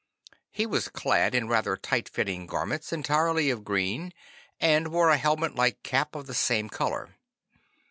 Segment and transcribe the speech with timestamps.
[0.49, 4.13] He was clad in rather tight fitting garments entirely of green,
[4.59, 7.13] and wore a helmet like cap of the same color.